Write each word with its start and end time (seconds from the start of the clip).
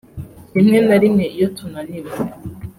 rimwe 0.55 0.79
na 0.87 0.95
rimwe 1.03 1.25
iyo 1.35 1.47
tunaniwe 1.57 2.11